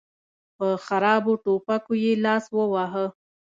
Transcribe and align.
په 0.57 0.67
خرابو 0.85 1.33
ټوپکو 1.43 1.93
یې 2.03 2.13
لاس 2.25 2.45
وواهه. 2.55 3.05